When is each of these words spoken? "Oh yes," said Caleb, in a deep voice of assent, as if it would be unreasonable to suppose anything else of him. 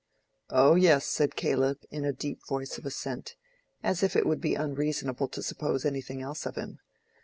"Oh 0.49 0.73
yes," 0.73 1.05
said 1.05 1.35
Caleb, 1.35 1.83
in 1.91 2.05
a 2.05 2.11
deep 2.11 2.39
voice 2.47 2.79
of 2.79 2.87
assent, 2.87 3.35
as 3.83 4.01
if 4.01 4.15
it 4.15 4.25
would 4.25 4.41
be 4.41 4.55
unreasonable 4.55 5.27
to 5.27 5.43
suppose 5.43 5.85
anything 5.85 6.23
else 6.23 6.47
of 6.47 6.55
him. 6.55 6.79